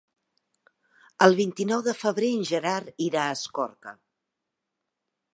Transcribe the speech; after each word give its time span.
El 1.25 1.35
vint-i-nou 1.39 1.83
de 1.87 1.93
febrer 1.99 2.31
en 2.37 2.41
Gerard 2.51 3.03
irà 3.09 3.25
a 3.27 3.35
Escorca. 3.35 3.93